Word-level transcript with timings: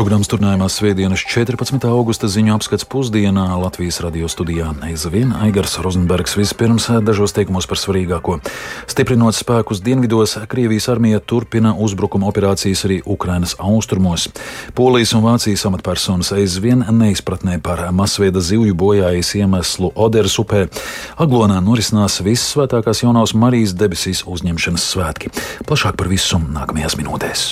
Programmas 0.00 0.30
turnējumā 0.32 0.64
Svētdienas 0.72 1.20
14. 1.28 1.82
augusta 1.84 2.24
ziņu 2.32 2.54
apskats 2.54 2.86
pusdienā 2.88 3.42
Latvijas 3.60 3.98
radio 4.00 4.30
studijā 4.32 4.70
aizvien 4.86 5.34
Aigars 5.44 5.74
Rozenbergs 5.84 6.38
vispirms 6.38 6.86
dažos 7.04 7.34
teikumos 7.36 7.66
par 7.68 7.76
svarīgāko. 7.76 8.38
Stiprinot 8.88 9.36
spēkus 9.36 9.82
dienvidos, 9.84 10.38
Krievijas 10.48 10.88
armija 10.88 11.20
turpina 11.20 11.74
uzbrukuma 11.76 12.30
operācijas 12.30 12.86
arī 12.88 13.02
Ukrainas 13.04 13.52
austrumos. 13.60 14.30
Polijas 14.72 15.12
un 15.18 15.26
Vācijas 15.26 15.66
amatpersonas 15.68 16.32
aizvien 16.32 16.80
neizpratnē 16.88 17.58
par 17.60 17.84
masveida 17.92 18.40
zivju 18.40 18.72
bojājas 18.72 19.34
iemeslu 19.36 19.92
Oderas 20.00 20.38
upē. 20.40 20.70
Aglonā 21.20 21.60
norisinās 21.60 22.22
vissvētākās 22.24 23.04
jaunās 23.04 23.36
Marijas 23.36 23.76
debesīs 23.76 24.24
uzņemšanas 24.24 24.88
svētki. 24.94 25.34
Plašāk 25.68 26.00
par 26.00 26.08
visu 26.08 26.40
nākamajās 26.40 26.96
minūtēs. 26.96 27.44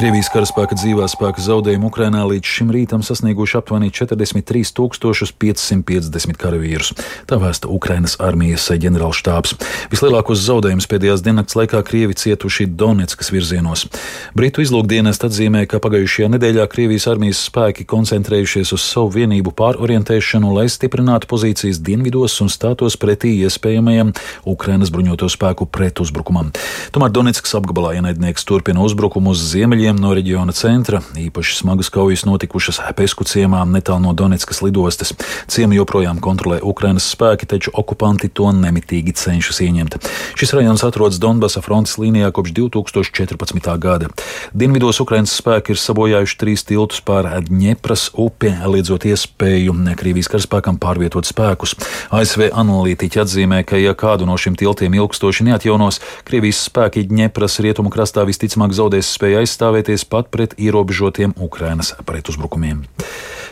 Krievijas 0.00 0.30
karaspēka 0.32 0.72
dzīvā 0.78 1.04
spēka 1.12 1.42
zaudējumi 1.44 1.84
Ukrainā 1.84 2.22
līdz 2.24 2.48
šim 2.48 2.70
rītam 2.72 3.02
sasnieguši 3.04 3.58
aptuveni 3.58 3.90
43,550 3.92 6.40
karavīrus. 6.40 6.96
Tā 7.28 7.36
vēsta 7.36 7.68
Ukrainas 7.68 8.16
armijas 8.16 8.64
ģenerālštābs. 8.80 9.60
Vislielākos 9.92 10.40
zaudējumus 10.46 10.88
pēdējās 10.88 11.20
diennakts 11.26 11.52
laikā 11.58 11.82
Krievi 11.84 12.16
cietuši 12.16 12.64
Donetskas 12.80 13.28
virzienos. 13.28 13.92
Britu 14.32 14.64
izlūkdienas 14.64 15.20
atzīmē, 15.20 15.68
ka 15.68 15.76
pagājušajā 15.84 16.32
nedēļā 16.32 16.64
Krievijas 16.72 17.04
armijas 17.12 17.44
spēki 17.50 17.84
koncentrējušies 17.92 18.72
uz 18.72 18.80
savu 18.80 19.12
vienību 19.18 19.52
pārorientēšanu, 19.60 20.48
lai 20.56 20.64
stiprinātu 20.72 21.28
pozīcijas 21.28 21.76
dienvidos 21.84 22.40
un 22.40 22.48
stātos 22.48 22.96
pretī 22.96 23.36
iespējamajam 23.44 24.16
Ukrainas 24.48 24.88
bruņoto 24.96 25.28
spēku 25.28 25.68
pretuzbrukumam. 25.68 26.56
Tomēr 26.96 27.12
Donetskas 27.12 27.52
apgabalā 27.60 28.00
ienaidnieks 28.00 28.48
turpina 28.48 28.80
uzbrukumu 28.88 29.36
uz 29.36 29.44
ziemeļiem 29.52 29.89
Bēgļiem 29.90 30.04
no 30.06 30.12
reģiona 30.14 30.52
centra 30.54 31.00
īpaši 31.18 31.56
smagas 31.58 31.88
kaujas 31.90 32.22
notikušas 32.22 32.76
Pesku 32.94 33.24
ciemā 33.26 33.64
netālu 33.66 34.04
no 34.04 34.12
Donetskas 34.14 34.60
lidostas. 34.62 35.10
Ciemu 35.50 35.74
joprojām 35.80 36.20
kontrolē 36.22 36.60
Ukrainas 36.62 37.08
spēki, 37.10 37.48
taču 37.50 37.72
okupanti 37.74 38.28
to 38.30 38.52
nemitīgi 38.54 39.16
cenšas 39.18 39.58
ieņemt. 39.64 39.96
Šis 40.38 40.54
rajons 40.54 40.84
atrodas 40.86 41.18
Donbasa 41.18 41.58
frontes 41.64 41.96
līnijā 41.98 42.30
kopš 42.30 42.52
2014. 42.54 43.66
gada. 43.82 44.12
Dienvidos 44.54 45.00
Ukrainas 45.02 45.34
spēki 45.34 45.74
ir 45.74 45.82
sabojājuši 45.82 46.38
trīs 46.38 46.62
tiltus 46.68 47.02
pār 47.02 47.26
Dņepras 47.48 48.12
upi, 48.14 48.54
liedzot 48.70 49.08
iespēju 49.10 49.74
Krievijas 49.98 50.30
karaspēkam 50.30 50.78
pārvietot 50.78 51.26
spēkus. 51.26 51.74
ASV 52.14 52.52
analītiķi 52.52 53.24
atzīmē, 53.24 53.64
ka 53.66 53.80
ja 53.80 53.96
kādu 53.98 54.30
no 54.30 54.38
šiem 54.38 54.54
tiltiem 54.60 54.94
ilgstoši 55.00 55.50
neatjaunos, 55.50 55.98
Krievijas 56.30 56.62
spēki 56.68 57.08
Dņepras 57.10 57.58
rietumu 57.64 57.90
krastā 57.90 58.22
visticamāk 58.28 58.76
zaudēs 58.76 59.10
spēju 59.16 59.42
aizstāvēt 59.42 59.79
aizstāvēties 59.80 60.04
pat 60.04 60.28
pret 60.30 60.54
ierobežotiem 60.58 61.32
Ukrainas 61.40 61.94
pretuzbrukumiem. 62.04 62.84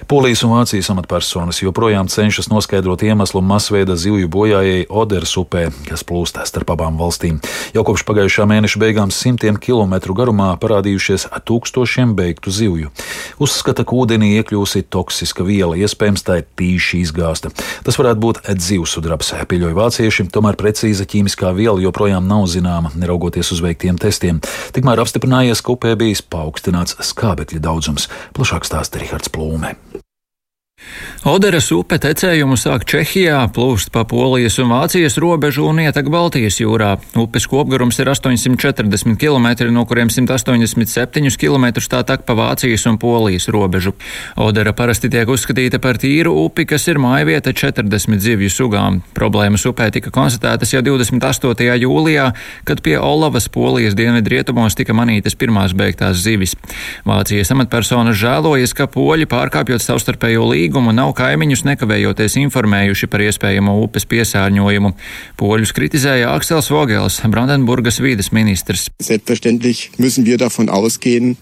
Polijas 0.08 0.40
un 0.42 0.54
Vācijas 0.56 0.88
amatpersonas 0.88 1.58
joprojām 1.60 2.06
cenšas 2.08 2.46
noskaidrot 2.48 3.02
iemeslu 3.04 3.42
masveida 3.44 3.92
zivju 3.92 4.30
bojājai 4.32 4.86
Oderas 4.88 5.34
upē, 5.36 5.66
kas 5.84 6.00
plūst 6.08 6.38
starp 6.48 6.72
abām 6.72 6.96
valstīm. 6.96 7.36
Jau 7.76 7.84
kopš 7.84 8.06
pagājušā 8.08 8.46
mēneša 8.48 8.80
beigām 8.80 9.12
simtiem 9.12 9.58
kilometru 9.60 10.16
garumā 10.16 10.46
parādījušies 10.62 11.26
tūkstošiem 11.44 12.14
beigtu 12.16 12.48
zivju. 12.48 12.88
Uzskata, 13.36 13.84
ka 13.84 13.98
ūdenī 14.00 14.30
iekļūsi 14.38 14.86
toksiska 14.88 15.44
viela, 15.44 15.76
iespējams 15.76 16.24
tā 16.24 16.40
ir 16.40 16.48
tīši 16.56 17.02
izgāsta. 17.04 17.52
Tas 17.84 18.00
varētu 18.00 18.24
būt 18.24 18.42
dzīvsudrabs, 18.48 19.34
pieļauj 19.52 19.76
vācieši, 19.76 20.28
tomēr 20.32 20.56
precīza 20.56 21.04
ķīmiskā 21.04 21.52
viela 21.52 21.84
joprojām 21.84 22.24
nav 22.24 22.48
zināma, 22.48 22.94
neraugoties 22.96 23.52
uz 23.52 23.60
veiktiem 23.60 24.00
testiem. 24.00 24.40
Tikmēr 24.72 25.04
apstiprinājies, 25.04 25.60
ka 25.60 25.76
upē 25.76 25.98
bijis 26.00 26.24
paaugstināts 26.24 26.96
skābekļa 27.12 27.64
daudzums. 27.68 28.08
Plašāk 28.32 28.64
stāsta 28.64 29.04
Rihards 29.04 29.28
Plūme. 29.28 29.76
Oderas 31.28 31.66
upe 31.74 31.98
tecējumu 32.00 32.54
sāk 32.56 32.84
Čehijā, 32.88 33.40
plūst 33.52 33.90
pa 33.92 34.04
Polijas 34.08 34.54
un 34.62 34.70
Vācijas 34.70 35.18
robežu 35.20 35.66
un 35.66 35.80
ietek 35.82 36.06
Baltijas 36.08 36.56
jūrā. 36.62 36.92
Upes 37.18 37.44
kopgarums 37.50 37.98
ir 38.00 38.08
840 38.08 39.18
km, 39.20 39.48
no 39.74 39.82
kuriem 39.84 40.08
187 40.14 41.34
km 41.36 41.66
tā 41.90 42.04
tak 42.06 42.22
pa 42.24 42.36
Vācijas 42.38 42.86
un 42.88 43.00
Polijas 43.02 43.48
robežu. 43.52 43.92
Odera 44.40 44.72
parasti 44.72 45.10
tiek 45.12 45.28
uzskatīta 45.28 45.82
par 45.82 45.98
tīru 46.00 46.32
upi, 46.46 46.64
kas 46.70 46.86
ir 46.88 47.02
mājvieta 47.02 47.52
40 47.52 48.22
zivju 48.24 48.48
sugām. 48.54 49.02
Problēmas 49.18 49.66
upē 49.68 49.90
tika 49.92 50.14
konstatētas 50.14 50.72
jau 50.72 50.84
28. 50.86 51.68
jūlijā, 51.82 52.30
kad 52.64 52.80
pie 52.86 52.96
Olavas 53.02 53.50
Polijas 53.52 53.98
dienvidrietumos 53.98 54.78
tika 54.78 54.96
manītas 54.96 55.36
pirmās 55.36 55.76
beigtās 55.76 56.22
zivis. 56.22 56.54
Vācijas 57.04 57.52
amatpersonas 57.52 58.16
žēlojas, 58.22 58.72
ka 58.78 58.88
poļi 58.88 59.28
pārkāpjot 59.28 59.84
savstarpējo 59.84 60.46
līgumu 60.46 60.67
nav 60.94 61.12
kaimiņus 61.18 61.64
nekavējoties 61.66 62.36
informējuši 62.42 63.08
par 63.10 63.24
iespējamo 63.26 63.74
upes 63.84 64.06
piesārņojumu. 64.08 64.92
Poļus 65.40 65.72
kritizēja 65.76 66.32
Aksels 66.34 66.70
Vogels, 66.72 67.20
Brandenburgas 67.28 68.00
vīdes 68.02 68.30
ministrs. 68.36 68.88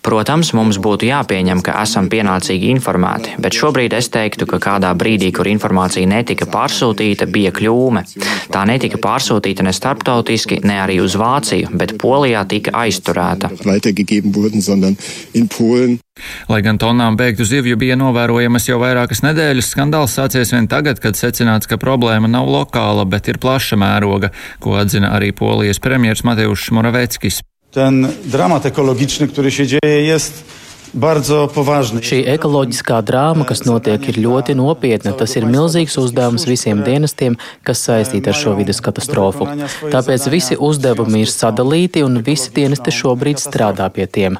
Protams, 0.06 0.52
mums 0.56 0.80
būtu 0.82 1.08
jāpieņem, 1.10 1.62
ka 1.66 1.76
esam 1.82 2.10
pienācīgi 2.12 2.70
informēti, 2.76 3.36
bet 3.42 3.58
šobrīd 3.58 3.96
es 3.98 4.10
teiktu, 4.14 4.48
ka 4.50 4.60
kādā 4.62 4.92
brīdī, 4.98 5.32
kur 5.34 5.50
informācija 5.50 6.08
netika 6.08 6.48
pārsūtīta, 6.50 7.28
bija 7.30 7.52
kļūme. 7.56 8.06
Tā 8.54 8.64
netika 8.68 9.00
pārsūtīta 9.02 9.66
ne 9.66 9.74
starptautiski, 9.76 10.62
ne 10.66 10.80
arī 10.84 11.00
uz 11.04 11.18
Vāciju, 11.18 11.74
bet 11.76 11.96
Polijā 12.00 12.46
tika 12.48 12.76
aizturēta. 12.86 13.52
Lai 16.48 16.62
gan 16.62 16.78
tonām 16.78 17.16
beigtu 17.18 17.44
zivju 17.44 17.76
bija 17.80 17.96
novērojamas 17.98 18.68
jau 18.68 18.78
vairākas 18.80 19.22
nedēļas, 19.24 19.70
skandāls 19.74 20.16
sācies 20.16 20.52
vien 20.54 20.68
tagad, 20.70 21.00
kad 21.02 21.18
secināts, 21.18 21.68
ka 21.68 21.78
problēma 21.80 22.30
nav 22.30 22.48
lokāla, 22.48 23.04
bet 23.08 23.28
ir 23.28 23.40
plaša 23.42 23.78
mēroga, 23.80 24.32
ko 24.62 24.78
atzina 24.80 25.12
arī 25.16 25.32
polijas 25.36 25.82
premjers 25.82 26.24
Mateusz 26.24 26.70
Moraveckis. 26.72 27.42
Ten 27.76 28.08
dramat 28.24 28.66
ekologiczny, 28.66 29.28
który 29.28 29.50
się 29.50 29.66
dzieje, 29.66 30.02
jest 30.02 30.44
Šī 30.94 32.20
ekoloģiskā 32.30 33.00
drāma, 33.04 33.44
kas 33.48 33.64
notiek, 33.66 34.00
ir 34.08 34.18
ļoti 34.22 34.54
nopietna. 34.56 35.12
Tas 35.18 35.34
ir 35.36 35.46
milzīgs 35.48 35.96
uzdevums 36.00 36.46
visiem 36.48 36.82
dienestiem, 36.86 37.36
kas 37.66 37.82
saistīti 37.84 38.30
ar 38.30 38.38
šo 38.38 38.54
vidas 38.56 38.80
katastrofu. 38.84 39.48
Tāpēc 39.92 40.28
visi 40.32 40.56
uzdevumi 40.56 41.24
ir 41.24 41.32
sadalīti 41.32 42.04
un 42.06 42.20
visi 42.24 42.52
dienesti 42.54 42.94
šobrīd 42.94 43.42
strādā 43.42 43.88
pie 43.92 44.06
tiem. 44.06 44.38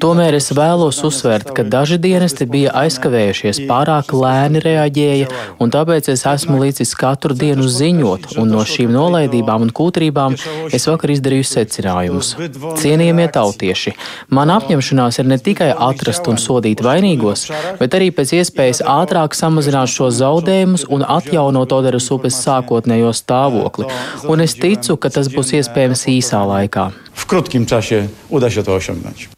Tomēr 0.00 0.38
es 0.38 0.48
vēlos 0.56 1.02
uzsvērt, 1.04 1.52
ka 1.56 1.66
daži 1.66 1.98
dienesti 2.00 2.46
bija 2.48 2.72
aizkavējušies, 2.84 3.62
pārāk 3.68 4.14
lēni 4.16 4.62
reaģēja, 4.64 5.28
un 5.60 5.74
tāpēc 5.74 6.08
es 6.14 6.24
esmu 6.28 6.60
līdzis 6.62 6.94
katru 6.98 7.36
dienu 7.36 7.68
ziņot, 7.68 8.32
un 8.40 8.54
no 8.54 8.64
šīm 8.64 8.94
nolaidībām 8.94 9.68
un 9.68 9.74
kūtrībām 9.74 10.38
es 10.72 10.88
vakar 10.88 11.12
izdarīju 11.18 11.50
secinājumus. 11.52 12.34
Cienījamie 12.80 13.28
tautieši, 13.34 13.94
man 14.32 14.56
apņemšanās 14.56 15.20
ir 15.20 15.32
ne 15.34 15.40
tikai 15.42 15.70
attīstīt, 15.74 15.97
atrast 15.98 16.30
un 16.30 16.38
sodīt 16.38 16.82
vainīgos, 16.84 17.48
bet 17.80 17.96
arī 17.98 18.12
pēc 18.14 18.36
iespējas 18.38 18.84
ātrāk 18.86 19.34
samazināt 19.34 19.90
šos 19.90 20.20
zaudējumus 20.22 20.86
un 20.94 21.02
atjaunot 21.02 21.74
Oderas 21.74 22.06
upes 22.14 22.38
sākotnējo 22.46 23.10
stāvokli. 23.16 23.90
Un 24.30 24.46
es 24.46 24.54
ticu, 24.54 24.96
ka 24.96 25.10
tas 25.10 25.30
būs 25.34 25.56
iespējams 25.58 26.06
īsā 26.14 26.46
laikā 26.46 26.90
w 27.18 27.26
krótkim 27.26 27.66
czasie 27.66 28.08
uda 28.28 28.50
się 28.50 28.62
to 28.62 28.74
osiągnąć. 28.74 29.28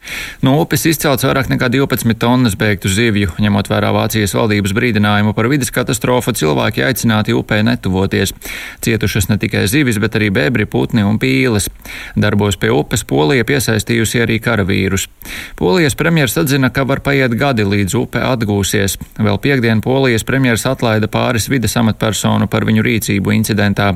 No 0.43 0.61
upes 0.61 0.85
izcelts 0.85 1.23
vairāk 1.25 1.49
nekā 1.49 1.69
12 1.69 2.13
tonnas 2.19 2.55
beigtu 2.55 2.89
zivju. 2.89 3.31
Ņemot 3.41 3.69
vērā 3.69 3.89
Vācijas 3.93 4.35
valdības 4.37 4.73
brīdinājumu 4.77 5.33
par 5.33 5.49
vidas 5.49 5.71
katastrofu, 5.73 6.33
cilvēki 6.33 6.83
aicināti 6.85 7.33
upē 7.33 7.61
netuvoties. 7.65 8.33
Cietušas 8.81 9.29
ne 9.29 9.37
tikai 9.41 9.65
zivis, 9.67 9.97
bet 9.97 10.17
arī 10.17 10.29
bebri, 10.29 10.65
putni 10.65 11.05
un 11.05 11.17
pīles. 11.21 11.69
Darbos 12.15 12.57
pie 12.61 12.69
upes 12.69 13.03
Polija 13.03 13.45
piesaistījusi 13.45 14.21
arī 14.25 14.37
karavīrus. 14.41 15.07
Polijas 15.57 15.97
premjers 15.97 16.37
atzina, 16.41 16.71
ka 16.73 16.83
var 16.89 16.99
paiet 17.05 17.35
gadi 17.37 17.63
līdz 17.67 17.95
upe 17.99 18.21
atgūsies. 18.25 18.97
Vēl 19.21 19.37
piekdien 19.41 19.81
Polijas 19.83 20.25
premjers 20.27 20.65
atlaida 20.69 21.07
pāris 21.11 21.47
vidas 21.51 21.77
amatpersonu 21.79 22.47
par 22.51 22.65
viņu 22.67 22.83
rīcību 22.85 23.33
incidentā. 23.35 23.93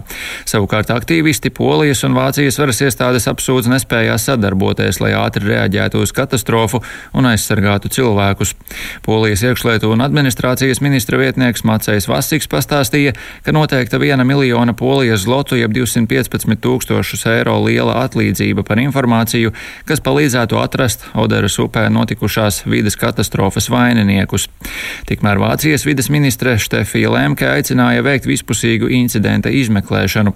Savukārt 0.48 0.94
aktīvisti 0.94 1.52
Polijas 1.56 2.04
un 2.08 2.16
Vācijas 2.18 2.60
varas 2.62 2.82
iestādes 2.86 3.28
apsūdz 3.32 3.70
nespējās 3.74 4.28
sadarboties, 4.30 5.02
lai 5.02 5.14
ātri 5.18 5.50
reaģētu 5.50 6.04
uz 6.06 6.14
katastrofu 6.16 6.82
un 7.18 7.30
aizsargātu 7.32 7.92
cilvēkus. 7.98 8.54
Polijas 9.06 9.44
iekšlietu 9.46 9.92
un 9.94 10.06
administrācijas 10.06 10.82
ministra 10.86 11.20
vietnieks 11.22 11.66
Macējs 11.66 12.10
Vasiks 12.12 12.50
pastāstīja, 12.52 13.16
ka 13.46 13.56
noteikta 13.56 14.00
viena 14.02 14.24
miljona 14.28 14.76
polijas 14.78 15.26
zlotu 15.26 15.58
jeb 15.60 15.74
215 15.74 16.62
tūkstošus 16.62 17.26
eiro 17.32 17.58
liela 17.66 17.98
atlīdzība 18.06 18.66
par 18.68 18.82
informāciju, 18.84 19.54
kas 19.90 20.04
palīdzētu 20.06 20.60
atrast 20.62 21.08
Oderas 21.16 21.58
upē 21.62 21.88
notikušo 21.90 22.35
notikušās 22.36 22.66
vides 22.66 22.96
katastrofas 22.96 23.70
vaininiekus. 23.70 24.50
Tikmēr 25.08 25.40
Vācijas 25.40 25.86
vides 25.86 26.10
ministre 26.10 26.58
Štefija 26.58 27.10
Lemke 27.12 27.48
aicināja 27.48 28.04
veikt 28.04 28.26
vispusīgu 28.28 28.90
incidenta 28.90 29.50
izmeklēšanu. 29.50 30.34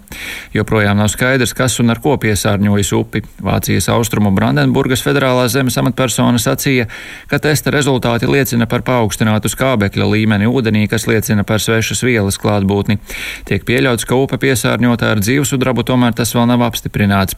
Joprojām 0.54 0.98
nav 0.98 1.10
skaidrs, 1.10 1.54
kas 1.54 1.80
un 1.80 1.90
ar 1.90 2.00
ko 2.00 2.16
piesārņojas 2.18 2.94
upi. 2.96 3.24
Vācijas 3.42 3.90
austrumu 3.90 4.32
Brandenburgas 4.32 5.04
federālās 5.04 5.52
zemes 5.54 5.78
amatpersona 5.78 6.40
sacīja, 6.40 6.88
ka 7.28 7.40
testa 7.40 7.72
rezultāti 7.72 8.30
liecina 8.30 8.68
par 8.68 8.82
paaugstinātu 8.88 9.50
skābekļa 9.50 10.08
līmeni 10.08 10.48
ūdenī, 10.48 10.88
kas 10.90 11.08
liecina 11.08 11.44
par 11.44 11.60
svešas 11.60 12.04
vielas 12.04 12.40
klātbūtni. 12.40 13.00
Tiek 13.46 13.66
pieļauts, 13.66 14.08
ka 14.08 14.16
upe 14.16 14.40
piesārņota 14.40 15.12
ar 15.12 15.24
dzīvesudrabu, 15.24 15.84
tomēr 15.84 16.16
tas 16.16 16.36
vēl 16.36 16.48
nav 16.48 16.64
apstiprināts. 16.70 17.36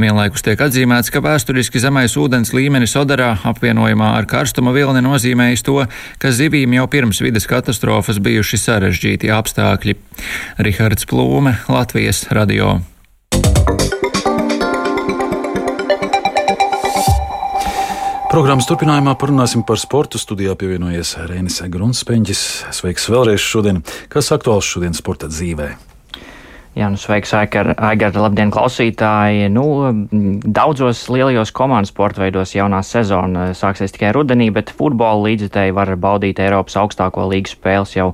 Vienlaikus 0.00 0.44
tiek 0.44 0.60
atzīmēts, 0.60 1.12
ka 1.14 1.22
vēsturiski 1.24 1.82
zemais 1.82 2.16
ūdens 2.20 2.52
līmenis 2.56 2.96
Odarā 3.00 3.34
apvienojumā 3.46 4.14
ar 4.18 4.28
karstuma 4.30 4.74
vilni 4.74 5.04
nozīmējis 5.04 5.66
to, 5.66 5.78
ka 6.18 6.32
zivīm 6.34 6.74
jau 6.78 6.88
pirms 6.90 7.22
vides 7.24 7.46
katastrofas 7.50 8.18
bijuši 8.24 8.60
sarežģīti 8.64 9.30
apstākļi. 9.34 9.98
Rihards 10.64 11.06
Plūme, 11.10 11.58
Latvijas 11.70 12.26
radio. 12.34 12.80
Programmas 18.34 18.66
turpinājumā 18.66 19.12
parunāsim 19.14 19.62
par 19.62 19.78
sportu. 19.78 20.18
Studijā 20.18 20.56
pievienojies 20.58 21.14
Rēnis 21.30 21.60
Grunspeņģis. 21.70 22.42
Sveiks 22.74 23.06
vēlreiz 23.14 23.38
šodien. 23.38 23.84
Kas 24.10 24.34
aktuāls 24.34 24.66
šodien 24.66 24.98
sporta 24.98 25.30
dzīvēm? 25.30 25.93
Jā, 26.74 26.88
nu 26.90 26.98
sveiks, 26.98 27.30
Aigar, 27.38 27.68
labdien, 28.18 28.50
klausītāji. 28.50 29.46
Nu, 29.54 29.62
daudzos 30.42 31.04
lielajos 31.06 31.52
komandu 31.54 31.86
sporta 31.86 32.24
veidos 32.24 32.56
jaunā 32.56 32.80
sezona 32.82 33.52
sāksies 33.54 33.94
tikai 33.94 34.10
rudenī, 34.16 34.48
bet 34.50 34.72
futbola 34.74 35.22
līdzekļi 35.28 35.74
var 35.76 35.92
baudīt 36.02 36.40
Eiropas 36.42 36.74
augstāko 36.80 37.28
līgu 37.30 37.52
spēles 37.52 37.94
jau 37.94 38.08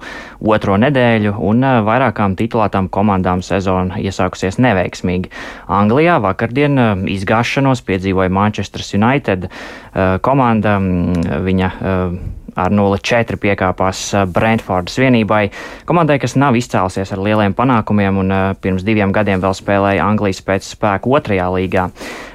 otro 0.44 0.76
nedēļu, 0.76 1.32
un 1.40 1.64
eh, 1.64 1.78
vairākām 1.86 2.36
titulētām 2.36 2.90
komandām 2.92 3.40
sezona 3.40 3.96
iesākusies 3.96 4.60
neveiksmīgi. 4.60 5.32
Anglijā 5.80 6.18
vakardien 6.20 6.76
eh, 6.76 6.92
izgāšanos 7.16 7.80
piedzīvoja 7.88 8.28
Manchester 8.28 8.84
United 9.00 9.48
eh, 9.48 10.18
komanda. 10.20 10.76
Viņa 11.40 11.72
ar 12.60 12.74
0-4 12.74 13.38
piekāpās 13.40 14.02
eh, 14.14 14.26
Brentfordas 14.30 14.98
vienībai. 15.00 15.42
Komandai, 15.88 16.18
kas 16.22 16.36
nav 16.40 16.58
izcēlusies 16.58 17.12
ar 17.14 17.22
lieliem 17.24 17.54
panākumiem 17.56 18.20
un 18.22 18.34
eh, 18.34 18.42
pirms 18.60 18.84
diviem 18.86 19.12
gadiem 19.16 19.42
vēl 19.42 19.56
spēlēja 19.56 20.06
Anglijas 20.06 20.42
pēc 20.46 20.68
spēku 20.74 21.14
otrajā 21.18 21.48
līgā. 21.56 21.88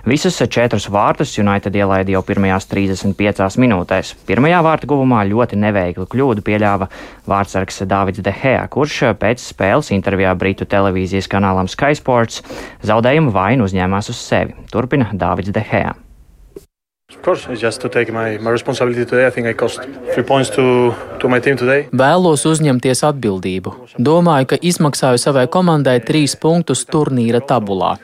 Visus 0.05 0.37
četrus 0.53 0.85
vārtus 0.93 1.33
United 1.41 1.75
ielaida 1.75 2.13
jau 2.13 2.21
pirmajās 2.25 2.69
35 2.69 3.57
minūtēs. 3.63 4.13
Pirmajā 4.27 4.61
vārtu 4.65 4.91
guvumā 4.91 5.23
ļoti 5.25 5.57
neveiklu 5.57 6.05
kļūdu 6.11 6.45
pieļāva 6.45 6.89
vārdsargs 7.25 7.81
Dāvids 7.89 8.21
Dehea, 8.25 8.67
kurš 8.69 9.01
pēc 9.17 9.41
spēles 9.41 9.89
intervijā 9.97 10.35
Britu 10.37 10.69
televīzijas 10.69 11.29
kanālam 11.31 11.71
Sky 11.71 11.97
Sports 11.97 12.45
zaudējumu 12.85 13.33
vainu 13.33 13.65
uzņēmās 13.65 14.13
uz 14.13 14.21
sevi. 14.21 14.57
Turpina 14.69 15.09
Dāvids 15.13 15.53
Dehea 15.55 15.95
Vēlos 21.91 22.45
uzņemties 22.51 23.03
atbildību. 23.09 23.75
Domāju, 23.97 24.49
ka 24.51 24.59
izmaksāju 24.61 25.21
savai 25.21 25.47
komandai 25.51 25.99
trīs 26.03 26.35
punktus 26.35 26.85
turnīra 26.85 27.41
tabulā. 27.41 27.95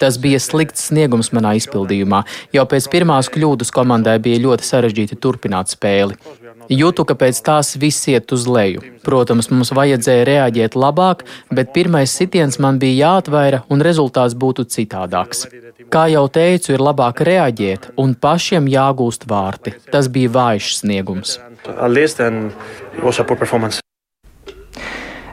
Tas 0.00 0.16
bija 0.20 0.40
slikts 0.40 0.86
sniegums 0.88 1.28
manā 1.36 1.54
izpildījumā. 1.58 2.22
Jau 2.56 2.64
pēc 2.68 2.86
pirmās 2.92 3.28
kļūdas 3.32 3.72
komandai 3.76 4.16
bija 4.24 4.40
ļoti 4.46 4.64
sarežģīti 4.64 5.18
turpināt 5.20 5.72
spēli. 5.74 6.16
Jūtu, 6.70 7.04
ka 7.08 7.16
pēc 7.18 7.40
tās 7.44 7.74
viss 7.80 8.08
iet 8.08 8.32
uz 8.32 8.46
leju. 8.48 8.84
Protams, 9.04 9.50
mums 9.52 9.72
vajadzēja 9.76 10.24
reaģēt 10.28 10.78
labāk, 10.78 11.24
bet 11.52 11.74
pirmais 11.76 12.14
sitiens 12.16 12.60
man 12.62 12.78
bija 12.80 13.10
jāatvaira 13.10 13.64
un 13.68 13.84
rezultāts 13.84 14.36
būtu 14.38 14.66
citādāks. 14.72 15.46
Kā 15.92 16.06
jau 16.12 16.26
teicu, 16.32 16.74
ir 16.76 16.84
labāk 16.84 17.20
reaģēt 17.26 17.92
un 18.00 18.14
pašiem 18.14 18.70
jāgūst 18.70 19.28
vārti. 19.30 19.74
Tas 19.92 20.08
bija 20.08 20.32
vājš 20.38 20.74
sniegums. 20.80 21.38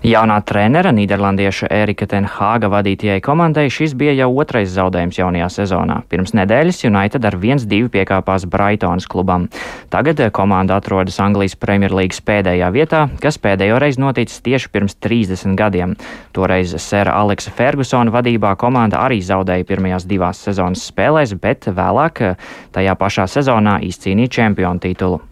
Jaunā 0.07 0.37
trenera 0.47 0.93
Nīderlandieša 0.95 1.67
Erika 1.73 2.05
Tenhāga 2.07 2.69
vadītajai 2.71 3.19
komandai 3.25 3.65
šis 3.67 3.91
bija 3.99 4.13
jau 4.15 4.29
otrais 4.39 4.69
zaudējums 4.71 5.17
jaunajā 5.19 5.49
sezonā. 5.51 5.97
Pirms 6.07 6.31
nedēļas 6.37 6.79
United 6.87 7.27
ar 7.27 7.35
1-2 7.35 7.89
piekāpās 7.91 8.45
Brightonas 8.47 9.09
klubam. 9.11 9.49
Tagad 9.91 10.23
komanda 10.31 10.79
atrodas 10.79 11.19
Anglijas 11.19 11.57
Premjerlīgas 11.59 12.23
pēdējā 12.23 12.71
vietā, 12.71 13.03
kas 13.19 13.35
pēdējo 13.43 13.83
reizi 13.83 13.99
noticis 13.99 14.39
tieši 14.47 14.71
pirms 14.71 14.95
30 15.03 15.59
gadiem. 15.59 15.99
Toreiz 16.31 16.77
Sēra 16.79 17.19
Aleksa 17.19 17.51
Fergusona 17.51 18.13
vadībā 18.15 18.55
komanda 18.55 19.03
arī 19.03 19.19
zaudēja 19.19 19.67
pirmajās 19.67 20.07
divās 20.07 20.39
sezonas 20.47 20.87
spēlēs, 20.87 21.35
bet 21.35 21.67
vēlāk 21.67 22.29
tajā 22.71 22.95
pašā 22.95 23.27
sezonā 23.27 23.81
izcīnīja 23.91 24.39
čempionu 24.39 24.87
titulu. 24.87 25.25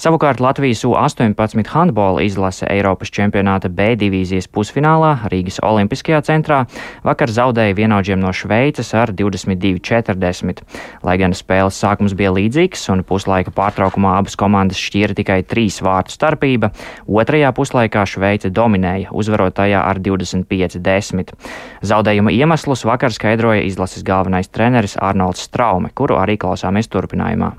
Savukārt 0.00 0.40
Latvijas 0.40 0.84
U-18 0.84 1.68
handbola 1.74 2.22
izlase 2.24 2.66
Eiropas 2.70 3.12
čempionāta 3.14 3.68
B 3.68 3.92
divīzijas 4.00 4.48
pusfinālā 4.50 5.12
Rīgas 5.32 5.60
Olimpiskajā 5.66 6.22
centrā 6.26 6.62
vakar 7.04 7.32
zaudēja 7.32 7.76
vienaudžiem 7.78 8.20
no 8.20 8.32
Šveices 8.34 8.92
ar 8.96 9.12
22-40. 9.16 10.62
Lai 11.06 11.16
gan 11.20 11.36
spēles 11.36 11.78
sākums 11.80 12.16
bija 12.18 12.32
līdzīgs 12.36 12.86
un 12.94 13.04
puslaika 13.06 13.52
pārtraukumā 13.54 14.16
abas 14.20 14.38
komandas 14.40 14.80
šķīra 14.80 15.16
tikai 15.18 15.40
trīs 15.48 15.80
vārtu 15.84 16.14
starpība, 16.16 16.72
otrajā 17.06 17.52
puslaikā 17.56 18.04
Šveice 18.08 18.52
dominēja, 18.54 19.12
uzvarot 19.12 19.56
tajā 19.60 19.84
ar 19.86 20.00
25-10. 20.02 21.34
Zaudējuma 21.86 22.34
iemeslus 22.36 22.86
vakar 22.88 23.14
skaidroja 23.14 23.64
izlases 23.68 24.06
galvenais 24.06 24.48
treneris 24.48 24.98
Arnolds 25.00 25.48
Straume, 25.48 25.92
kuru 25.94 26.20
arī 26.20 26.38
klausāmies 26.40 26.90
turpinājumā. 26.90 27.54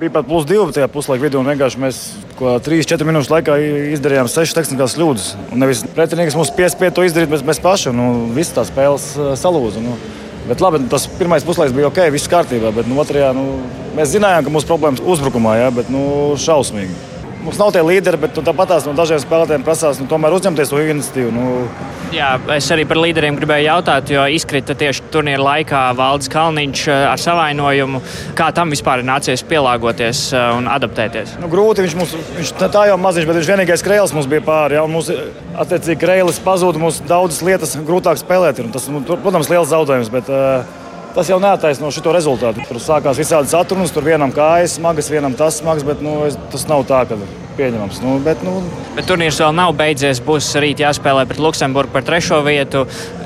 Bija 0.00 0.14
pat 0.14 0.24
plus 0.24 0.46
2 0.48 0.70
tajā 0.72 0.86
puslaika 0.88 1.26
vidū, 1.26 1.42
un 1.42 1.48
vienkārši 1.50 1.80
mēs 1.82 1.96
3-4 2.40 3.04
minūšu 3.04 3.34
laikā 3.34 3.56
izdarījām 3.98 4.30
6 4.32 4.56
tehniskās 4.56 4.94
kļūdas. 4.96 5.26
Un 5.52 5.60
nevis 5.60 5.82
pretinieks 5.92 6.38
mums 6.38 6.48
piespiedu 6.56 6.94
to 6.96 7.04
izdarīt, 7.04 7.28
bet 7.28 7.44
mēs 7.44 7.60
paši. 7.60 7.92
Nu, 7.92 8.06
Visas 8.32 8.54
tās 8.56 8.70
spēles 8.72 9.10
salūza. 9.42 9.84
Nu. 9.84 9.98
Bet 10.48 10.64
labi, 10.64 10.80
tas 10.88 11.04
pirmais 11.18 11.44
puslaiks 11.44 11.76
bija 11.76 11.90
ok, 11.90 12.00
viss 12.16 12.32
kārtībā. 12.32 12.72
Bet 12.78 12.88
nu, 12.88 12.96
otrajā 13.04 13.34
nu, 13.36 13.44
mēs 13.98 14.14
zinājām, 14.14 14.48
ka 14.48 14.56
mūsu 14.56 14.72
problēmas 14.72 15.04
uzbrukumā, 15.04 15.58
ja, 15.60 15.68
bet 15.82 15.92
nu, 15.92 16.06
šausmīgi. 16.40 16.96
Mums 17.40 17.56
nav 17.56 17.70
tie 17.72 17.80
līderi, 17.80 18.18
bet 18.20 18.36
nu, 18.36 18.42
tāpatās 18.44 18.84
no 18.84 18.92
dažiem 18.96 19.20
spēlētājiem 19.22 19.62
prasās 19.64 20.00
nu, 20.00 20.04
tomēr 20.10 20.34
uzņemties 20.36 20.72
to 20.72 20.80
iniciatīvu. 20.82 21.30
Nu. 21.32 21.44
Jā, 22.12 22.34
es 22.52 22.66
arī 22.74 22.84
par 22.90 22.98
līderiem 23.00 23.38
gribēju 23.38 23.64
jautāt, 23.64 24.10
jo 24.12 24.26
izkrita 24.34 24.74
tieši 24.76 25.06
turnīra 25.14 25.40
laikā 25.46 25.84
Valdis 25.96 26.28
Kalniņš 26.32 26.82
eh, 26.90 27.04
ar 27.08 27.22
savainojumu. 27.22 28.02
Kā 28.36 28.50
tam 28.56 28.74
vispār 28.74 29.00
ir 29.00 29.08
nācies 29.08 29.44
pielāgoties 29.48 30.26
eh, 30.34 30.48
un 30.58 30.68
adaptēties? 30.68 31.38
Nu, 31.40 31.48
grūti, 31.52 31.86
viņš, 31.86 31.96
mums, 31.96 32.12
viņš 32.36 32.52
tā 32.60 32.84
jau 32.90 32.98
maziņš, 33.00 33.30
bet 33.30 33.40
viņš 33.40 33.52
vienīgais 33.54 33.86
krēls 33.86 34.12
mums 34.16 34.28
bija 34.28 34.44
pāri. 34.44 34.76
Ja, 34.76 34.84
mums, 34.90 35.08
attiecīgi, 35.64 36.00
krēlis 36.02 36.42
pazuda, 36.44 36.82
mums 36.82 37.00
daudzas 37.08 37.40
lietas 37.46 37.72
grūtāk 37.78 38.20
spēlēt. 38.20 38.60
Ir, 38.60 38.68
tas, 38.74 38.90
nu, 38.92 39.00
protams, 39.08 39.48
liels 39.48 39.72
zaudējums. 39.72 40.12
Bet, 40.12 40.28
uh, 40.28 40.79
Tas 41.14 41.30
jau 41.30 41.40
neataisno 41.42 41.90
šo 41.90 42.12
rezultātu. 42.14 42.62
Tur 42.68 42.78
sākās 42.82 43.18
visādi 43.18 43.50
satrunas, 43.50 43.90
tur 43.94 44.06
vienam 44.06 44.30
kājas 44.34 44.76
smagas, 44.78 45.10
vienam 45.10 45.34
tas 45.38 45.58
smags, 45.58 45.82
bet 45.86 46.02
nu, 46.04 46.20
es, 46.28 46.36
tas 46.52 46.66
nav 46.70 46.84
tā, 46.86 47.02
ka 47.10 47.18
pieņemams. 47.58 47.98
Nu, 48.04 48.18
bet, 48.24 48.44
nu... 48.46 48.60
bet 48.96 49.08
turnīrs 49.10 49.40
vēl 49.42 49.56
nav 49.56 49.74
beidzies. 49.78 50.22
Būs 50.24 50.52
rīt 50.62 50.82
jāspēlē 50.84 51.26
pret 51.28 51.42
Luksemburgu 51.42 51.94
par 51.96 52.06
trešo 52.06 52.40
vietu. 52.46 52.84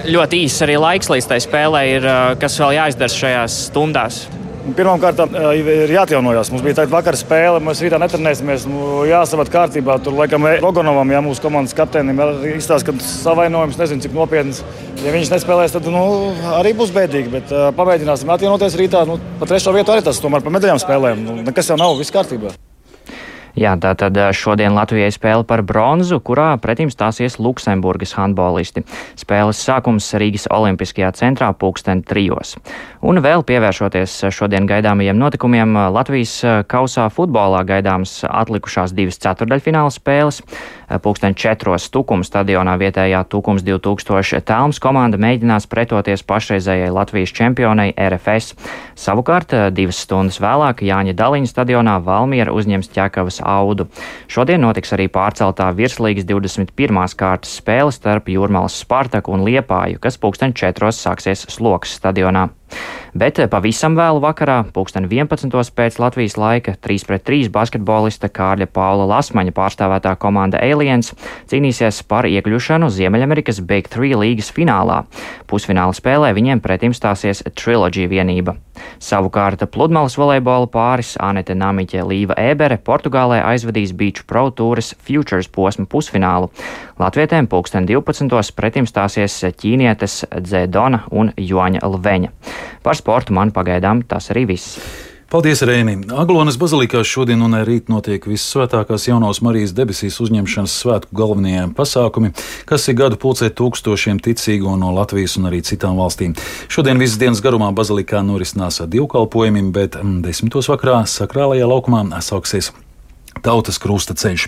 Ļoti 0.08 0.44
īss 0.46 0.64
arī 0.64 0.78
laiks 0.80 1.12
līdz 1.12 1.28
tai 1.30 1.42
spēlē 1.44 1.84
ir, 1.92 2.08
kas 2.40 2.56
vēl 2.62 2.78
jāizdara 2.78 3.18
šajās 3.18 3.60
stundās. 3.68 4.24
Pirmkārt, 4.64 5.20
ir 5.58 5.92
jāatjaunojas. 5.92 6.48
Mums 6.52 6.64
bija 6.64 6.78
tāda 6.78 6.94
vakara 6.94 7.18
spēle, 7.20 7.60
mēs 7.64 7.82
rītā 7.84 7.98
netrenēsimies. 8.00 8.64
Nu, 8.70 9.02
jāsavat 9.08 9.52
kārtībā. 9.52 9.98
Tur, 10.00 10.16
laikam, 10.16 10.48
Logonovam, 10.64 11.12
ja 11.12 11.20
mūsu 11.24 11.44
komandas 11.44 11.76
kapteinim 11.76 12.20
izstāsta, 12.54 12.88
ka 12.88 13.04
savainojums 13.04 13.76
nezinu, 13.80 14.06
cik 14.06 14.16
nopietns. 14.16 14.64
Ja 15.04 15.12
viņš 15.12 15.34
nespēlēs, 15.36 15.76
tad 15.76 15.88
nu, 15.92 16.04
arī 16.56 16.72
būs 16.78 16.94
bēdīgi. 16.96 17.34
Bet 17.36 17.56
pamēģināsim 17.76 18.32
atjaunoties 18.32 18.80
rītā. 18.80 19.04
Nu, 19.10 19.20
pa 19.40 19.50
trešo 19.50 19.76
vietu 19.76 19.92
arī 19.92 20.06
tas 20.06 20.22
tomēr 20.24 20.44
pa 20.44 20.54
medaļām 20.56 20.80
spēlēm. 20.80 21.26
Nu, 21.28 21.42
nekas 21.44 21.68
jau 21.68 21.80
nav, 21.80 21.98
viss 22.00 22.14
kārtībā. 22.14 22.56
Jā, 23.54 23.76
tātad 23.78 24.18
šodien 24.34 24.74
Latvijai 24.74 25.12
spēle 25.14 25.44
par 25.46 25.60
bronzu, 25.62 26.18
kurā 26.26 26.48
pretim 26.58 26.90
stāsies 26.90 27.36
Luksemburgas 27.38 28.16
handbolisti. 28.18 28.82
Spēles 29.14 29.60
sākums 29.62 30.08
Rīgas 30.18 30.48
Olimpiskajā 30.50 31.12
centrā 31.14 31.52
pulksten 31.54 32.02
trijos. 32.02 32.56
Un 33.06 33.22
vēl 33.22 33.46
pievēršoties 33.46 34.16
šodien 34.34 34.66
gaidāmajiem 34.66 35.20
notikumiem, 35.22 35.78
Latvijas 35.94 36.40
kausā 36.66 37.06
futbolā 37.14 37.62
gaidāmas 37.68 38.24
atlikušās 38.26 38.96
divas 38.96 39.22
ceturdaļfināla 39.22 39.94
spēles. 39.94 40.42
Pūksteni 41.02 41.36
četros 41.38 41.86
Tukums 41.92 42.28
stadionā 42.30 42.76
vietējā 42.80 43.22
Tukums 43.30 43.64
2000 43.66 44.40
telmas 44.46 44.80
komanda 44.82 45.18
mēģinās 45.20 45.66
pretoties 45.70 46.24
pašreizējai 46.26 46.92
Latvijas 46.94 47.32
čempionai 47.34 47.90
RFS. 47.96 48.54
Savukārt 48.98 49.54
divas 49.74 50.02
stundas 50.04 50.40
vēlāk 50.42 50.84
Jāņa 50.86 51.16
Daliņa 51.18 51.50
stadionā 51.50 51.96
Valmiera 52.04 52.54
uzņems 52.54 52.92
ķekavas 52.94 53.40
audu. 53.44 53.88
Šodien 54.28 54.62
notiks 54.64 54.94
arī 54.96 55.08
pārceltā 55.12 55.70
virslīgas 55.76 56.28
21. 56.28 57.02
kārtas 57.18 57.56
spēle 57.60 57.94
starp 57.94 58.30
Jūrmālas 58.32 58.80
Spartaku 58.84 59.34
un 59.34 59.46
Liepāju, 59.48 60.02
kas 60.02 60.20
pūksteni 60.20 60.56
četros 60.58 61.02
sāksies 61.02 61.46
Slokas 61.52 61.96
stadionā. 61.98 62.48
Bet 63.14 63.38
eh, 63.38 63.46
pavisam 63.46 63.94
vēlu 63.94 64.18
vakarā, 64.18 64.56
pulksten 64.74 65.04
11. 65.06 65.46
pēc 65.78 66.00
Latvijas 66.02 66.34
laika, 66.34 66.74
3 66.82 67.06
pret 67.06 67.22
3 67.28 67.50
basketbolista 67.54 68.26
Kārļa 68.26 68.66
Paula 68.74 69.06
Lasmaņa 69.06 69.54
pārstāvētā 69.54 70.16
komanda 70.18 70.58
Aliens 70.58 71.12
cīnīsies 71.50 72.02
par 72.10 72.26
iekļūšanu 72.26 72.90
Ziemeļamerikas 72.90 73.62
Big 73.62 73.86
3 73.92 74.18
līgas 74.18 74.50
finālā. 74.56 75.04
Pusfināla 75.46 75.94
spēlē 75.94 76.32
viņiem 76.34 76.62
pretim 76.64 76.96
stāsies 76.96 77.44
Trilogy 77.54 78.08
vienība. 78.10 78.56
Savukārt 78.98 79.62
pludmales 79.70 80.16
volejbola 80.18 80.66
pāris 80.66 81.14
Anete 81.22 81.54
Namiķe 81.54 82.02
Līva 82.08 82.34
Ēbere 82.40 82.80
Portugālē 82.82 83.38
aizvadīs 83.46 83.94
Beach 83.94 84.24
Pro 84.26 84.48
Tours 84.50 84.90
Futures 85.06 85.46
posmu 85.46 85.86
pusfinālu. 85.86 86.50
Latvietēm 86.98 87.46
pulksten 87.50 87.86
12. 87.86 88.54
pretim 88.58 88.90
stāsies 88.90 89.38
ķīnietes 89.62 90.24
Dzēdona 90.34 91.04
un 91.14 91.30
Joaņa 91.38 91.86
Lveņa. 91.94 92.34
Par 92.84 92.98
sportu 93.04 93.36
man 93.36 93.52
pagaidām 93.52 94.02
tas 94.08 94.32
arī 94.32 94.48
viss. 94.54 94.78
Paldies, 95.34 95.64
Rēni! 95.66 95.96
Aglonas 96.14 96.54
bazilikā 96.60 97.00
šodien 97.02 97.40
un 97.42 97.56
rīt 97.66 97.88
notiek 97.90 98.22
vissvētākās 98.28 99.08
jaunās 99.08 99.40
Marijas 99.42 99.72
debesīs 99.74 100.20
uzņemšanas 100.22 100.76
svētku 100.78 101.16
galvenie 101.18 101.64
pasākumi, 101.74 102.30
kas 102.68 102.86
ir 102.86 102.94
gadu 103.00 103.18
pulcē 103.18 103.48
tūkstošiem 103.50 104.20
ticīgo 104.22 104.76
no 104.78 104.92
Latvijas 104.94 105.34
un 105.40 105.50
arī 105.50 105.58
citām 105.66 105.98
valstīm. 105.98 106.36
Šodien 106.70 107.02
visas 107.02 107.18
dienas 107.18 107.42
garumā 107.42 107.72
bazilikā 107.74 108.22
norisinās 108.22 108.78
divkalpojumi, 108.94 109.66
bet 109.74 109.98
mm, 109.98 110.22
desmitos 110.28 110.70
vakarā 110.70 111.02
sakrālajā 111.10 111.66
laukumā 111.66 112.04
sāksies 112.22 112.70
tautas 113.42 113.82
krusta 113.82 114.14
ceļš. 114.14 114.46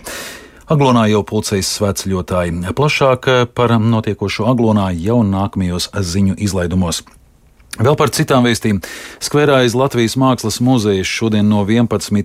Aglonā 0.70 1.08
jau 1.10 1.26
pulcējas 1.26 1.74
svētceļotāji. 1.80 2.62
Plašāk 2.78 3.32
par 3.58 3.74
notiekošo 3.82 4.46
Aglonā 4.54 4.92
jau 4.94 5.20
nākamajos 5.26 5.90
ziņu 6.14 6.38
izlaidumos. 6.46 7.02
Vēl 7.76 7.92
par 7.92 8.08
citām 8.08 8.46
vēstījumiem. 8.46 8.78
Skverā 9.20 9.58
aiz 9.60 9.74
Latvijas 9.76 10.14
Mākslas 10.16 10.62
muzeja 10.64 11.04
šodien 11.04 11.44
no 11.44 11.60
11. 11.68 12.22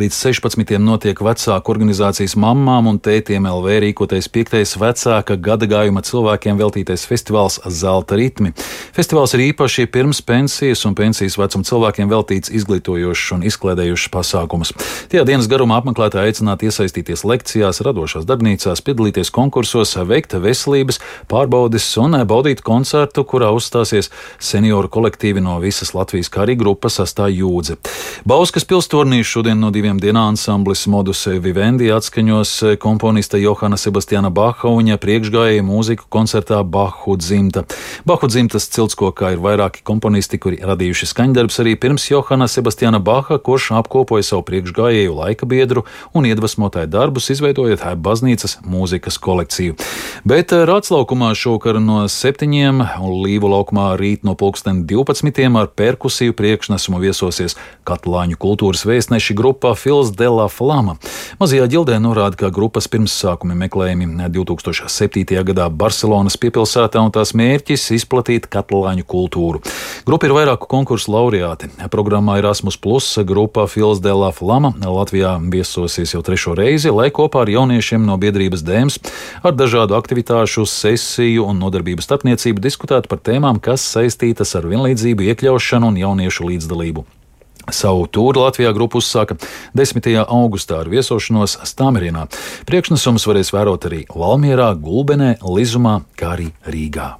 līdz 0.00 0.16
16. 0.18 0.72
notiek 0.82 1.20
vecāku 1.22 1.70
organizācijas 1.70 2.34
mammām 2.42 2.88
un 2.90 2.98
tētiem 2.98 3.46
LV 3.46 3.76
rīkotais 3.84 4.26
piektais 4.34 4.74
vecāka 4.74 5.36
gada 5.38 5.68
gājuma 5.70 6.02
cilvēkiem 6.02 6.58
veltītais 6.58 7.06
festivāls 7.06 7.60
Zelta 7.70 8.18
ritmi. 8.18 8.50
Festivāls 8.94 9.36
ir 9.36 9.44
īpaši 9.50 9.86
pirms 9.94 10.22
pensijas 10.26 10.82
un 10.88 10.96
pensijas 10.98 11.38
vecuma 11.38 11.68
cilvēkiem 11.68 12.10
veltīts 12.10 12.50
izglītojošs 12.50 13.36
un 13.38 13.46
izklēdējošs 13.46 14.10
pasākums. 14.10 14.74
Tajā 15.12 15.22
dienas 15.28 15.50
garumā 15.50 15.78
apmeklētāji 15.82 16.32
aicināti 16.32 16.70
iesaistīties 16.70 17.22
lekcijās, 17.26 17.82
radošās 17.86 18.26
darbnīcās, 18.26 18.82
piedalīties 18.82 19.30
konkursos, 19.34 19.94
veikt 20.02 20.34
veselības 20.42 20.98
pārbaudes 21.30 21.86
un 22.02 22.18
baudīt 22.26 22.62
koncertu, 22.66 23.26
kurā 23.28 23.54
uzstāsies 23.54 24.10
sen 24.38 24.64
senioru 24.64 24.88
kolektīvi 24.88 25.42
no 25.44 25.58
visas 25.60 25.92
Latvijas, 25.92 26.30
kā 26.32 26.44
arī 26.44 26.54
grupa 26.56 26.88
sastāv 26.88 27.28
jūdze. 27.34 27.76
Bauskas 28.24 28.64
pilsturnī 28.64 29.18
šodien 29.20 29.58
no 29.60 29.68
diviem 29.74 29.98
dienām 30.00 30.32
ansamblis 30.32 30.86
Modus 30.88 31.26
Vivendi 31.44 31.90
atskaņos 31.92 32.78
komponista 32.80 33.36
Johana 33.36 33.76
Sebastiana 33.76 34.30
Baha 34.32 34.72
un 34.72 34.88
priekšgājēja 35.02 35.66
mūziku 35.66 36.08
koncertā 36.08 36.62
Bahu 36.64 37.18
dzimta. 37.20 37.66
Bahu 38.08 38.30
dzimtas 38.32 38.70
ciltskokā 38.84 39.34
ir 39.34 39.42
vairāki 39.44 39.84
komponisti, 39.84 40.40
kuri 40.40 40.62
radījuši 40.64 41.10
skaņdarbs 41.10 41.60
arī 41.60 41.76
pirms 41.76 42.08
Johana 42.08 42.48
Sebastiana 42.48 43.02
Baha, 43.04 43.36
kurš 43.36 43.72
apkopoja 43.82 44.24
savu 44.24 44.46
priekšgājēju 44.48 45.18
laika 45.18 45.44
biedru 45.50 45.84
un 46.16 46.24
iedvesmotāju 46.30 46.88
darbus, 46.88 47.28
izveidojot 47.34 47.84
baznīcas 48.00 48.60
mūzikas 48.64 49.20
kolekciju. 49.20 49.76
Bet 50.24 50.52
Rātslaukumā 50.54 51.34
šokar 51.36 51.82
no 51.82 52.06
septiņiem 52.08 52.80
un 52.80 53.20
Līvu 53.24 53.50
laukumā 53.52 53.92
rīt 54.00 54.24
no 54.24 54.32
pulka 54.32 54.54
pulksten 54.54 54.86
12. 54.86 55.56
ar 55.58 55.66
perkusiju 55.66 56.30
priekšnesumu 56.38 57.00
viesosies 57.02 57.56
Katlāņu 57.82 58.36
kultūras 58.38 58.84
vēstneši 58.86 59.34
grupā 59.34 59.72
Fils 59.74 60.12
de 60.14 60.28
la 60.30 60.46
Flama. 60.46 60.94
Mazajā 61.40 61.66
ģildē 61.72 61.96
norāda, 61.98 62.38
ka 62.38 62.52
grupas 62.54 62.86
pirmsākumi 62.92 63.56
meklējumi 63.64 64.28
2007. 64.30 65.24
gadā 65.48 65.66
Barcelonas 65.74 66.38
piepilsētā 66.38 67.02
un 67.02 67.10
tās 67.10 67.34
mērķis 67.34 67.88
izplatīt 67.98 68.46
katlāņu 68.46 68.73
kultūru. 69.06 69.62
Grupa 70.04 70.28
ir 70.28 70.34
vairāku 70.36 70.68
konkursu 70.70 71.12
laureāti. 71.14 71.70
Programmā 71.92 72.38
Erasmus 72.40 72.76
Plus 72.76 73.06
grupa 73.24 73.66
Fils 73.70 74.02
de 74.04 74.12
la 74.12 74.30
Flama 74.34 74.72
Latvijā 74.80 75.36
viesosies 75.52 76.14
jau 76.14 76.22
trešo 76.24 76.54
reizi, 76.58 76.90
lai 76.90 77.10
kopā 77.14 77.44
ar 77.44 77.52
jauniešiem 77.52 78.04
no 78.04 78.18
biedrības 78.20 78.64
dēms 78.66 79.00
ar 79.42 79.56
dažādu 79.56 79.96
aktivitāšu, 79.98 80.66
sesiju 80.68 81.48
un 81.48 81.60
nodarbību 81.62 82.04
starpniecību 82.04 82.62
diskutētu 82.64 83.10
par 83.10 83.22
tēmām, 83.24 83.60
kas 83.62 83.84
saistītas 83.96 84.56
ar 84.58 84.68
vienlīdzību, 84.70 85.30
iekļaušanu 85.32 85.92
un 85.92 86.00
jauniešu 86.04 86.50
līdzdalību. 86.52 87.06
Savu 87.72 88.04
tūri 88.12 88.42
Latvijā 88.42 88.74
grupa 88.76 89.00
uzsāka 89.00 89.38
10. 89.76 90.10
augustā 90.24 90.82
ar 90.82 90.90
viesošanos 90.92 91.56
Stāmerienā. 91.64 92.26
Priekšnesums 92.68 93.24
varēs 93.30 93.54
vērot 93.56 93.88
arī 93.88 94.04
Valmierā, 94.12 94.74
Gulbenē, 94.76 95.38
Lizumā, 95.40 96.02
kā 96.18 96.34
arī 96.36 96.52
Rīgā. 96.68 97.14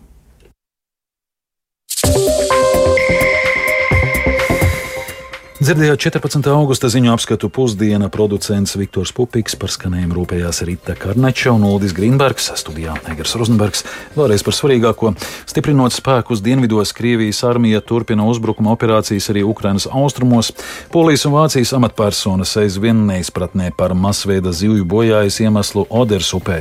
Dzirdējāt 5.64 6.02
14. 6.18 6.44
augusta 6.52 6.90
ziņu 6.92 7.08
apskatu 7.14 7.48
pusdiena 7.48 8.10
producents 8.12 8.74
Viktors 8.76 9.14
Pupiks 9.16 9.54
par 9.56 9.70
skanējumu 9.72 10.18
rūpējās 10.18 10.58
Rita 10.68 10.92
Karneča 11.00 11.54
un 11.54 11.64
Uldis 11.64 11.94
Grīnbergs, 11.96 12.50
studijā 12.60 12.92
Negars 13.06 13.32
Rozenbergs. 13.40 13.80
Vēlreiz 14.12 14.44
par 14.44 14.58
svarīgāko. 14.58 15.14
Stiprinot 15.48 15.96
spēkus 15.96 16.42
dienvidos, 16.44 16.92
Krievijas 16.92 17.40
armija 17.48 17.80
turpina 17.80 18.26
uzbrukuma 18.28 18.74
operācijas 18.76 19.30
arī 19.32 19.46
Ukrainas 19.48 19.88
austrumos. 19.88 20.52
Polijas 20.92 21.24
un 21.24 21.38
Vācijas 21.38 21.72
amatpersonas 21.78 22.52
aizvien 22.60 23.06
neizpratnē 23.08 23.70
par 23.78 23.96
masveida 23.96 24.52
zivju 24.52 24.84
bojājas 24.84 25.40
iemeslu 25.46 25.86
Oders 25.88 26.34
upē. 26.36 26.60